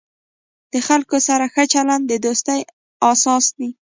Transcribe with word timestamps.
د 0.73 0.75
خلکو 0.87 1.17
سره 1.27 1.45
ښه 1.53 1.63
چلند، 1.73 2.03
د 2.07 2.13
دوستۍ 2.25 2.59
اساس 3.11 3.45
دی. 3.57 3.69